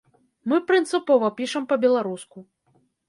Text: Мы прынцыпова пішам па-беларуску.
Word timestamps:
Мы 0.53 0.57
прынцыпова 0.71 1.29
пішам 1.41 1.63
па-беларуску. 1.75 2.37